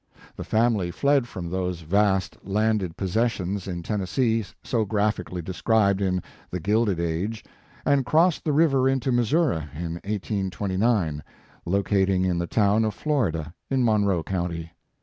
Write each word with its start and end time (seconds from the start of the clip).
The 0.35 0.43
family 0.43 0.89
fled 0.89 1.27
from 1.27 1.47
those 1.51 1.81
vast 1.81 2.35
landed 2.43 2.97
possessions 2.97 3.67
in 3.67 3.83
Ten 3.83 3.99
nessee, 3.99 4.43
so 4.63 4.83
graphically 4.83 5.43
described 5.43 6.01
in 6.01 6.23
"The 6.49 6.59
Gilded 6.59 6.99
Age," 6.99 7.43
and 7.85 8.03
crossed 8.03 8.43
the 8.43 8.51
river 8.51 8.89
into 8.89 9.11
Missouri 9.11 9.65
in 9.75 10.01
1829, 10.05 11.21
locating 11.67 12.25
in 12.25 12.39
the 12.39 12.47
town 12.47 12.83
of 12.83 12.95
Florida, 12.95 13.53
in 13.69 13.85
Monroe 13.85 14.23
count)^. 14.23 14.71